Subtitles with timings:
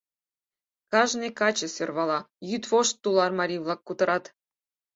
[0.91, 2.19] Кажне каче сӧрвала,
[2.49, 4.23] йӱдвошт тулар марий-влак кутырат.